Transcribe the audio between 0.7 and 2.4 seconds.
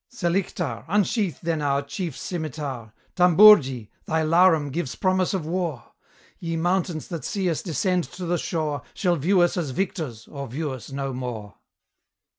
unsheath then our chief's